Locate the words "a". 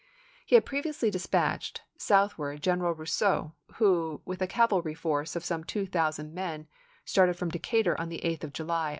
4.41-4.47